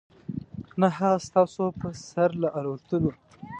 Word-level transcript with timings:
نه 0.79 0.87
هغه 0.97 1.19
ستاسو 1.27 1.63
په 1.79 1.87
سر 2.09 2.29
له 2.41 2.49
الوتلو. 2.59 3.11